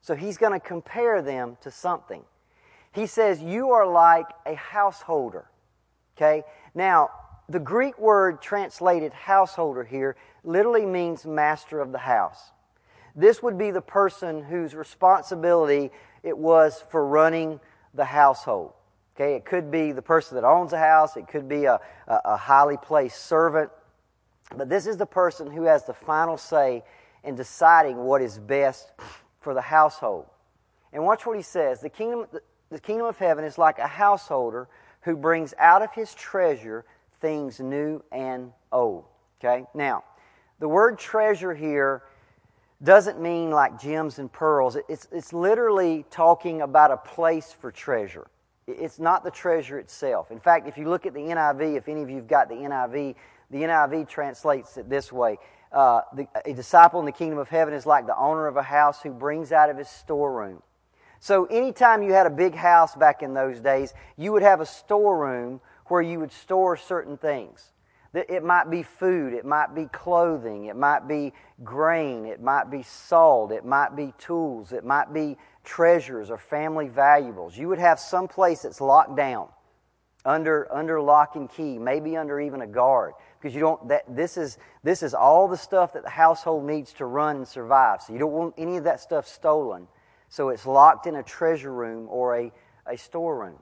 [0.00, 2.24] So he's going to compare them to something.
[2.92, 5.50] He says, You are like a householder.
[6.16, 6.44] Okay?
[6.74, 7.10] Now,
[7.48, 12.52] the Greek word translated householder here literally means master of the house.
[13.14, 15.90] This would be the person whose responsibility
[16.22, 17.60] it was for running
[17.94, 18.72] the household.
[19.16, 22.20] Okay, it could be the person that owns a house, it could be a, a,
[22.24, 23.70] a highly placed servant,
[24.56, 26.84] but this is the person who has the final say
[27.24, 28.92] in deciding what is best
[29.40, 30.26] for the household.
[30.92, 31.80] And watch what he says.
[31.80, 32.26] The kingdom,
[32.70, 34.68] the kingdom of heaven is like a householder
[35.02, 36.84] who brings out of his treasure
[37.20, 39.04] things new and old.
[39.40, 39.64] Okay?
[39.74, 40.04] Now,
[40.58, 42.02] the word treasure here
[42.82, 44.76] doesn't mean like gems and pearls.
[44.88, 48.28] It's, it's literally talking about a place for treasure.
[48.66, 50.30] It's not the treasure itself.
[50.30, 52.54] In fact, if you look at the NIV, if any of you have got the
[52.54, 53.14] NIV,
[53.50, 55.38] the NIV translates it this way
[55.72, 58.62] uh, the, A disciple in the kingdom of heaven is like the owner of a
[58.62, 60.62] house who brings out of his storeroom
[61.20, 64.66] so, anytime you had a big house back in those days, you would have a
[64.66, 67.72] storeroom where you would store certain things.
[68.14, 72.82] It might be food, it might be clothing, it might be grain, it might be
[72.82, 77.56] salt, it might be tools, it might be treasures or family valuables.
[77.56, 79.48] You would have some place that's locked down
[80.24, 83.12] under, under lock and key, maybe under even a guard.
[83.38, 86.92] Because you don't that this is this is all the stuff that the household needs
[86.94, 88.02] to run and survive.
[88.02, 89.86] So you don't want any of that stuff stolen.
[90.28, 92.52] So it's locked in a treasure room or a,
[92.86, 93.58] a storeroom.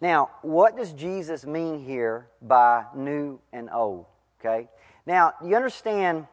[0.00, 4.06] Now, what does Jesus mean here by new and old?
[4.40, 4.68] Okay?
[5.04, 6.26] Now, you understand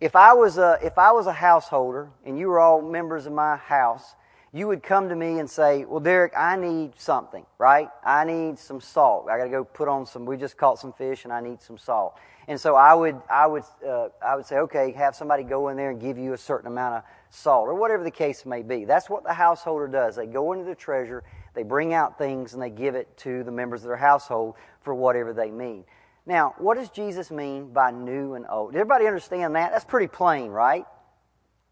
[0.00, 3.32] if I was a if I was a householder and you were all members of
[3.32, 4.14] my house,
[4.52, 7.88] you would come to me and say, "Well, Derricke, I need something, right?
[8.04, 9.28] I need some salt.
[9.30, 10.26] I got to go put on some.
[10.26, 13.46] We just caught some fish, and I need some salt." And so I would I
[13.46, 16.38] would uh, I would say, "Okay, have somebody go in there and give you a
[16.38, 17.02] certain amount of
[17.34, 20.16] salt, or whatever the case may be." That's what the householder does.
[20.16, 23.50] They go into the treasure, they bring out things, and they give it to the
[23.50, 25.84] members of their household for whatever they need.
[26.24, 28.74] Now, what does Jesus mean by new and old?
[28.74, 29.72] Everybody understand that?
[29.72, 30.86] That's pretty plain, right?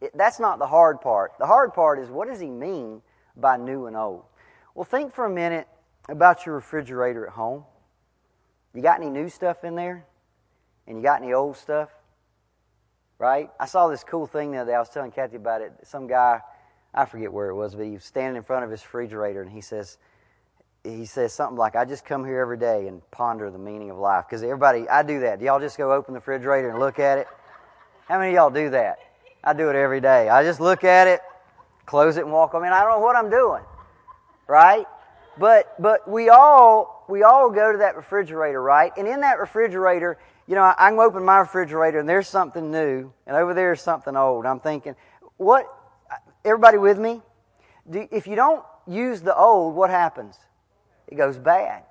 [0.01, 1.33] It, that's not the hard part.
[1.39, 3.03] The hard part is what does he mean
[3.37, 4.25] by new and old?
[4.75, 5.69] Well, think for a minute
[6.09, 7.65] about your refrigerator at home.
[8.75, 10.07] You got any new stuff in there?
[10.87, 11.91] And you got any old stuff?
[13.21, 13.51] Right?
[13.61, 14.75] I saw this cool thing the other day.
[14.75, 15.73] I was telling Kathy about it.
[15.85, 16.41] Some guy,
[16.95, 19.51] I forget where it was, but he was standing in front of his refrigerator and
[19.51, 19.99] he says,
[20.83, 23.99] he says something like, I just come here every day and ponder the meaning of
[23.99, 24.25] life.
[24.27, 25.39] Because everybody, I do that.
[25.39, 27.27] Do y'all just go open the refrigerator and look at it?
[28.09, 28.99] How many of y'all do that?
[29.45, 30.31] I do it every day.
[30.31, 31.21] I just look at it,
[31.85, 32.55] close it, and walk.
[32.55, 33.63] I mean, I don't know what I'm doing,
[34.47, 34.87] right?
[35.39, 38.93] But but we all we all go to that refrigerator, right?
[38.97, 40.19] And in that refrigerator,
[40.51, 43.81] you know, I, can open my refrigerator and there's something new, and over there is
[43.81, 44.45] something old.
[44.45, 44.97] I'm thinking,
[45.37, 45.73] what?
[46.45, 47.23] Everybody with me?
[47.89, 50.37] Do, if you don't use the old, what happens?
[51.07, 51.85] It goes bad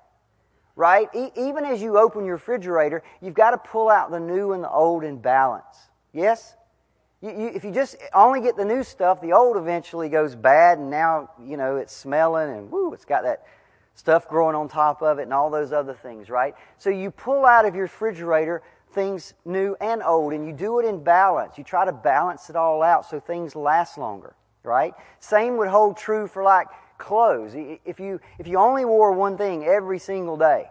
[0.76, 1.08] right?
[1.14, 4.64] E- even as you open your refrigerator, you've got to pull out the new and
[4.64, 5.90] the old in balance.
[6.14, 6.56] Yes?
[7.20, 10.78] You, you, if you just only get the new stuff, the old eventually goes bad,
[10.78, 13.44] and now you know it's smelling, and woo, it's got that
[13.94, 16.54] stuff growing on top of it, and all those other things, right?
[16.78, 20.86] So you pull out of your refrigerator things new and old, and you do it
[20.86, 21.58] in balance.
[21.58, 24.94] You try to balance it all out so things last longer, right?
[25.20, 27.52] Same would hold true for like clothes.
[27.84, 30.70] If you if you only wore one thing every single day,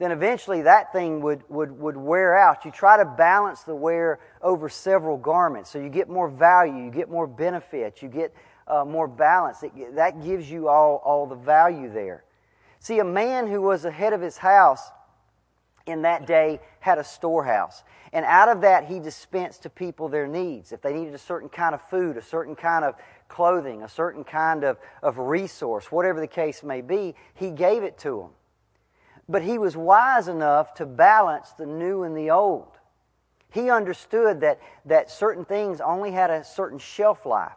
[0.00, 2.64] then eventually that thing would, would, would wear out.
[2.64, 6.90] You try to balance the wear over several garments so you get more value, you
[6.90, 8.34] get more benefit, you get
[8.66, 9.62] uh, more balance.
[9.62, 12.24] It, that gives you all, all the value there.
[12.80, 14.90] See, a man who was the head of his house
[15.86, 17.84] in that day had a storehouse.
[18.12, 20.72] And out of that, he dispensed to people their needs.
[20.72, 22.96] If they needed a certain kind of food, a certain kind of
[23.28, 27.98] clothing, a certain kind of, of resource, whatever the case may be, he gave it
[27.98, 28.30] to them.
[29.28, 32.78] But he was wise enough to balance the new and the old.
[33.52, 37.52] He understood that, that certain things only had a certain shelf life,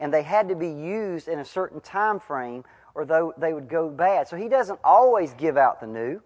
[0.00, 3.68] and they had to be used in a certain time frame, or though they would
[3.68, 4.28] go bad.
[4.28, 6.20] So he doesn't always give out the new,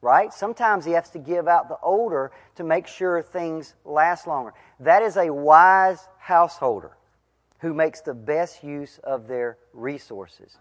[0.00, 0.32] right?
[0.32, 4.54] Sometimes he has to give out the older to make sure things last longer.
[4.80, 6.96] That is a wise householder
[7.60, 10.58] who makes the best use of their resources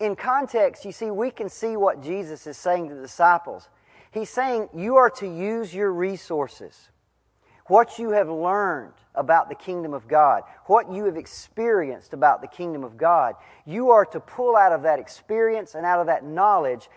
[0.00, 3.68] in context, you see, we can see what Jesus is saying to the disciples.
[4.10, 6.88] He's saying, You are to use your resources,
[7.66, 12.48] what you have learned about the kingdom of God, what you have experienced about the
[12.48, 13.34] kingdom of God.
[13.64, 16.88] You are to pull out of that experience and out of that knowledge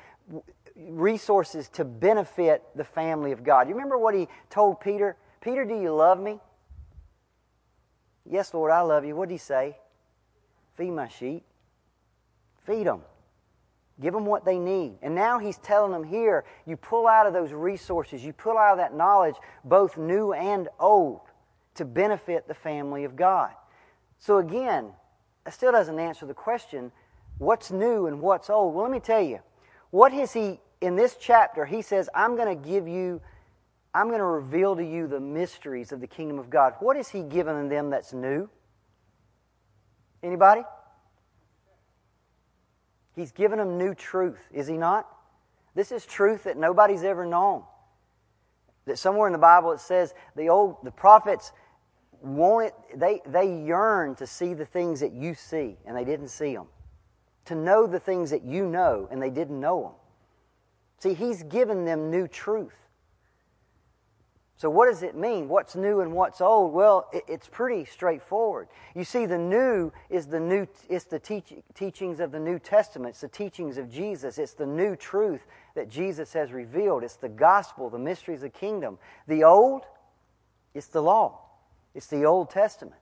[0.76, 3.68] resources to benefit the family of God.
[3.68, 5.16] You remember what he told Peter?
[5.42, 6.40] Peter, do you love me?
[8.30, 9.16] Yes, Lord, I love you.
[9.16, 9.78] What did he say?
[10.76, 11.44] Feed my sheep.
[12.66, 13.02] Feed them.
[14.00, 14.94] Give them what they need.
[15.02, 18.74] And now he's telling them here you pull out of those resources, you pull out
[18.74, 21.22] of that knowledge, both new and old,
[21.76, 23.52] to benefit the family of God.
[24.20, 24.92] So again,
[25.46, 26.92] that still doesn't answer the question
[27.40, 28.74] what's new and what's old?
[28.74, 29.40] Well, let me tell you.
[29.92, 33.22] What has he, in this chapter, he says, I'm going to give you,
[33.94, 36.74] I'm going to reveal to you the mysteries of the kingdom of God.
[36.80, 38.50] What has he given them that's new?
[40.24, 40.64] Anybody?
[43.18, 45.08] He's given them new truth, is he not?
[45.74, 47.64] This is truth that nobody's ever known.
[48.86, 51.52] That somewhere in the Bible it says the old the prophets
[52.22, 56.56] wanted they they yearned to see the things that you see and they didn't see
[56.56, 56.68] them.
[57.46, 59.92] To know the things that you know and they didn't know them.
[61.00, 62.87] See, he's given them new truth.
[64.58, 65.48] So, what does it mean?
[65.48, 66.74] What's new and what's old?
[66.74, 68.68] Well, it, it's pretty straightforward.
[68.96, 70.68] You see, the new is the new.
[70.90, 73.12] It's the teach, teachings of the New Testament.
[73.12, 74.40] It's the teachings of Jesus.
[74.40, 75.46] It's the new truth
[75.76, 77.04] that Jesus has revealed.
[77.04, 78.98] It's the gospel, the mysteries of the kingdom.
[79.28, 79.84] The old,
[80.74, 81.40] it's the law.
[81.94, 83.02] It's the Old Testament.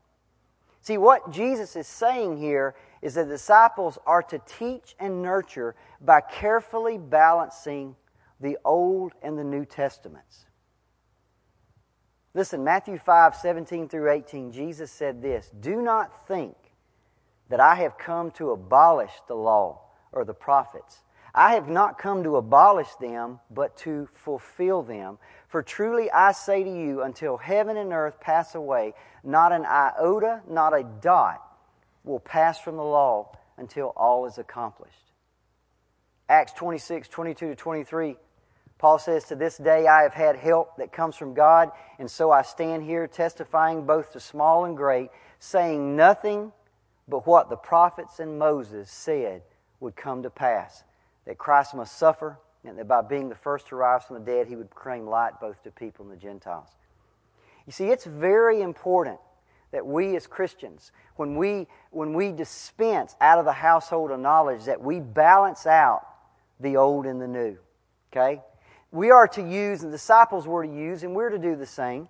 [0.81, 6.19] See, what Jesus is saying here is that disciples are to teach and nurture by
[6.19, 7.95] carefully balancing
[8.41, 10.45] the Old and the New Testaments.
[12.35, 16.55] Listen, Matthew 5, 17 through 18, Jesus said this Do not think
[17.49, 19.81] that I have come to abolish the law
[20.11, 21.01] or the prophets.
[21.33, 25.17] I have not come to abolish them, but to fulfill them.
[25.47, 30.41] For truly I say to you, until heaven and earth pass away, not an iota,
[30.49, 31.41] not a dot
[32.03, 34.93] will pass from the law until all is accomplished.
[36.27, 38.17] Acts 26, 22 to 23,
[38.77, 42.31] Paul says, To this day I have had help that comes from God, and so
[42.31, 45.09] I stand here testifying both to small and great,
[45.39, 46.51] saying nothing
[47.07, 49.43] but what the prophets and Moses said
[49.79, 50.83] would come to pass
[51.25, 54.47] that Christ must suffer, and that by being the first to rise from the dead,
[54.47, 56.69] he would proclaim light both to people and the Gentiles.
[57.65, 59.19] You see, it's very important
[59.71, 64.65] that we as Christians, when we, when we dispense out of the household of knowledge,
[64.65, 66.05] that we balance out
[66.59, 67.57] the old and the new.
[68.11, 68.41] Okay?
[68.91, 72.07] We are to use, and disciples were to use, and we're to do the same,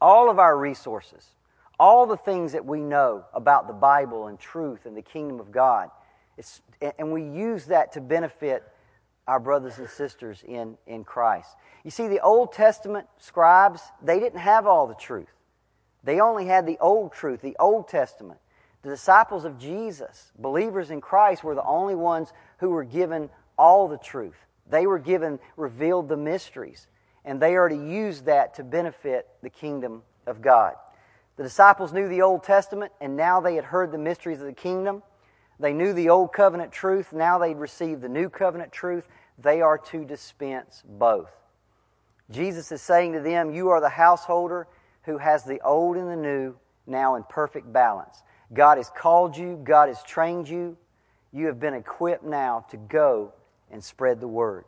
[0.00, 1.26] all of our resources,
[1.78, 5.50] all the things that we know about the Bible and truth and the kingdom of
[5.50, 5.90] God
[6.36, 6.60] it's,
[6.98, 8.62] and we use that to benefit
[9.26, 11.48] our brothers and sisters in, in Christ.
[11.84, 15.32] You see, the Old Testament scribes, they didn't have all the truth.
[16.04, 18.40] They only had the old truth, the Old Testament.
[18.82, 23.86] The disciples of Jesus, believers in Christ, were the only ones who were given all
[23.86, 24.46] the truth.
[24.72, 26.86] They were given, revealed the mysteries,
[27.26, 30.76] and they are to use that to benefit the kingdom of God.
[31.36, 34.54] The disciples knew the Old Testament, and now they had heard the mysteries of the
[34.54, 35.02] kingdom.
[35.60, 39.06] They knew the old covenant truth, now they'd received the new covenant truth.
[39.38, 41.30] They are to dispense both.
[42.30, 44.68] Jesus is saying to them, You are the householder
[45.02, 46.54] who has the old and the new
[46.86, 48.22] now in perfect balance.
[48.54, 50.78] God has called you, God has trained you.
[51.30, 53.34] You have been equipped now to go
[53.72, 54.64] and spread the word.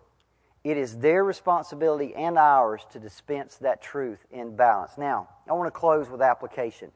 [0.65, 4.93] It is their responsibility and ours to dispense that truth in balance.
[4.97, 6.91] Now, I want to close with application.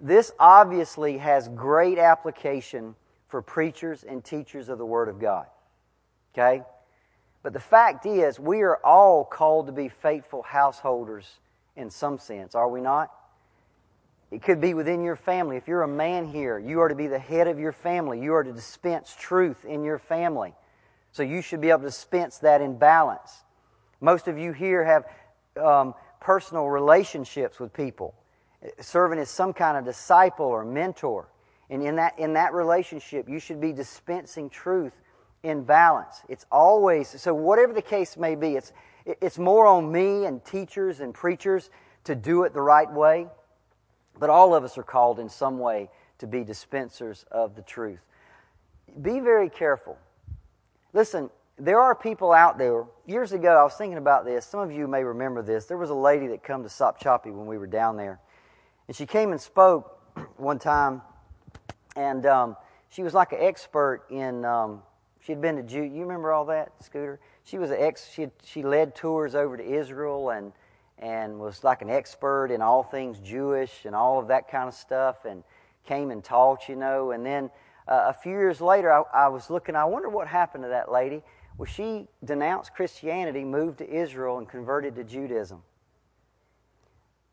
[0.00, 2.94] This obviously has great application
[3.28, 5.46] for preachers and teachers of the Word of God.
[6.34, 6.62] Okay?
[7.42, 11.38] But the fact is, we are all called to be faithful householders
[11.76, 13.10] in some sense, are we not?
[14.30, 15.56] It could be within your family.
[15.56, 18.20] If you're a man here, you are to be the head of your family.
[18.20, 20.54] You are to dispense truth in your family.
[21.12, 23.44] So you should be able to dispense that in balance.
[24.00, 25.04] Most of you here have
[25.62, 28.14] um, personal relationships with people,
[28.80, 31.28] serving as some kind of disciple or mentor.
[31.68, 34.92] And in that, in that relationship, you should be dispensing truth
[35.42, 36.22] in balance.
[36.28, 38.72] It's always, so whatever the case may be, it's,
[39.06, 41.70] it's more on me and teachers and preachers
[42.04, 43.26] to do it the right way.
[44.18, 45.88] But all of us are called in some way
[46.18, 48.00] to be dispensers of the truth.
[49.00, 49.96] Be very careful.
[50.92, 52.84] Listen, there are people out there.
[53.06, 54.46] Years ago, I was thinking about this.
[54.46, 55.66] Some of you may remember this.
[55.66, 58.20] There was a lady that come to Sopchoppy when we were down there.
[58.88, 59.98] And she came and spoke
[60.36, 61.02] one time
[61.96, 62.56] and um,
[62.88, 64.44] she was like an expert in.
[64.44, 64.82] Um,
[65.20, 65.82] she had been to Jew.
[65.82, 67.20] You remember all that, Scooter?
[67.44, 68.10] She was an ex.
[68.12, 70.52] She had, she led tours over to Israel and
[70.98, 74.74] and was like an expert in all things Jewish and all of that kind of
[74.74, 75.42] stuff, and
[75.86, 77.10] came and taught, you know.
[77.10, 77.50] And then
[77.90, 79.74] uh, a few years later, I, I was looking.
[79.74, 81.22] I wonder what happened to that lady.
[81.58, 85.62] Well, she denounced Christianity, moved to Israel, and converted to Judaism.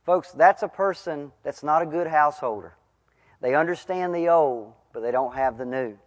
[0.04, 2.76] Folks, that's a person that's not a good householder.
[3.40, 5.98] They understand the old, but they don't have the new.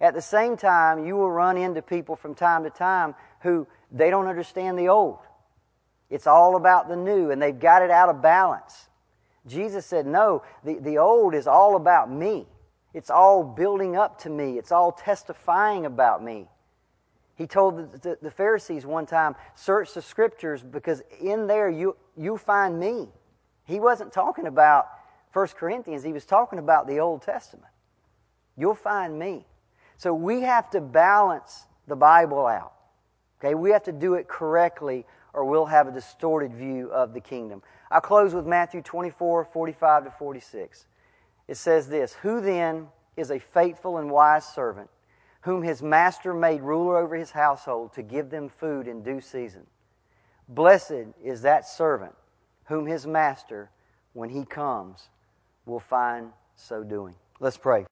[0.00, 4.10] At the same time, you will run into people from time to time who they
[4.10, 5.18] don't understand the old.
[6.10, 8.88] It's all about the new, and they've got it out of balance.
[9.46, 12.46] Jesus said, No, the, the old is all about me.
[12.98, 14.58] It's all building up to me.
[14.58, 16.48] It's all testifying about me.
[17.36, 21.96] He told the, the, the Pharisees one time, Search the scriptures because in there you,
[22.16, 23.06] you find me.
[23.66, 24.88] He wasn't talking about
[25.32, 27.70] 1 Corinthians, he was talking about the Old Testament.
[28.56, 29.46] You'll find me.
[29.96, 32.72] So we have to balance the Bible out.
[33.38, 37.20] Okay, we have to do it correctly or we'll have a distorted view of the
[37.20, 37.62] kingdom.
[37.92, 40.86] I'll close with Matthew 24, 45 to 46.
[41.48, 44.90] It says this Who then is a faithful and wise servant,
[45.40, 49.66] whom his master made ruler over his household to give them food in due season?
[50.48, 52.14] Blessed is that servant
[52.64, 53.70] whom his master,
[54.12, 55.08] when he comes,
[55.64, 57.14] will find so doing.
[57.40, 57.86] Let's pray.